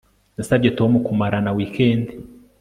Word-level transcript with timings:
Nasabye 0.35 0.69
Tom 0.77 0.91
kumarana 1.05 1.51
weekend 1.57 2.05